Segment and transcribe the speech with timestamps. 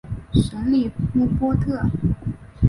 [0.33, 1.79] 什里夫波特。